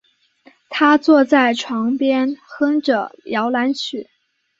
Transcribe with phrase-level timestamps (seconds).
[0.67, 4.09] 她坐在床边哼着摇篮曲